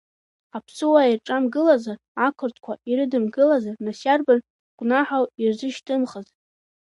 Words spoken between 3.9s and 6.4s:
иарбан гәнаҳау ирзышьҭымхыз?